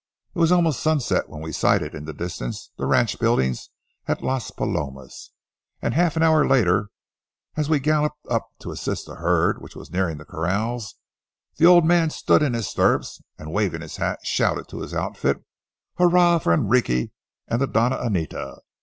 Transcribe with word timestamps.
It 0.35 0.39
was 0.39 0.51
almost 0.51 0.79
sunset 0.81 1.29
when 1.29 1.41
we 1.43 1.51
sighted 1.51 1.93
in 1.93 2.05
the 2.05 2.11
distance 2.13 2.71
the 2.75 2.87
ranch 2.87 3.19
buildings 3.19 3.69
at 4.07 4.23
Las 4.23 4.49
Palomas, 4.49 5.29
and 5.79 5.93
half 5.93 6.17
an 6.17 6.23
hour 6.23 6.43
later 6.47 6.89
as 7.55 7.69
we 7.69 7.79
galloped 7.79 8.17
up 8.27 8.47
to 8.61 8.71
assist 8.71 9.05
the 9.05 9.17
herd 9.17 9.61
which 9.61 9.75
was 9.75 9.91
nearing 9.91 10.17
the 10.17 10.25
corrals, 10.25 10.95
the 11.57 11.67
old 11.67 11.85
man 11.85 12.09
stood 12.09 12.41
in 12.41 12.55
his 12.55 12.67
stirrups 12.67 13.21
and, 13.37 13.53
waving 13.53 13.81
his 13.81 13.97
hat, 13.97 14.17
shouted 14.25 14.67
to 14.69 14.81
his 14.81 14.95
outfit: 14.95 15.43
"Hurrah 15.99 16.39
for 16.39 16.51
Enrique 16.51 17.09
and 17.47 17.61
the 17.61 17.67
Doña 17.67 18.03
Anita!" 18.03 18.55